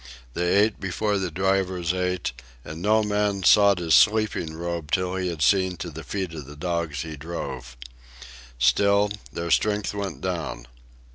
They 0.33 0.55
ate 0.55 0.79
before 0.79 1.19
the 1.19 1.29
drivers 1.29 1.93
ate, 1.93 2.31
and 2.65 2.81
no 2.81 3.03
man 3.03 3.43
sought 3.43 3.77
his 3.77 3.93
sleeping 3.93 4.55
robe 4.55 4.89
till 4.89 5.15
he 5.15 5.27
had 5.27 5.43
seen 5.43 5.77
to 5.77 5.91
the 5.91 6.03
feet 6.03 6.33
of 6.33 6.47
the 6.47 6.55
dogs 6.55 7.03
he 7.03 7.15
drove. 7.15 7.77
Still, 8.57 9.11
their 9.31 9.51
strength 9.51 9.93
went 9.93 10.21
down. 10.21 10.65